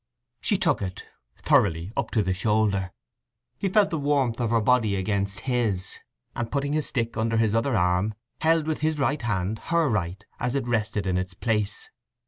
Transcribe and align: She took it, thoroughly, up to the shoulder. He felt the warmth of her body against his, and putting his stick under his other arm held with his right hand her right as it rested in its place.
She 0.41 0.57
took 0.57 0.81
it, 0.81 1.05
thoroughly, 1.37 1.91
up 1.95 2.09
to 2.09 2.23
the 2.23 2.33
shoulder. 2.33 2.91
He 3.59 3.69
felt 3.69 3.91
the 3.91 3.99
warmth 3.99 4.39
of 4.39 4.49
her 4.49 4.59
body 4.59 4.95
against 4.95 5.41
his, 5.41 5.99
and 6.35 6.51
putting 6.51 6.73
his 6.73 6.87
stick 6.87 7.17
under 7.17 7.37
his 7.37 7.53
other 7.53 7.75
arm 7.75 8.15
held 8.39 8.65
with 8.65 8.81
his 8.81 8.97
right 8.97 9.21
hand 9.21 9.59
her 9.65 9.87
right 9.87 10.25
as 10.39 10.55
it 10.55 10.65
rested 10.65 11.05
in 11.05 11.19
its 11.19 11.35
place. 11.35 11.91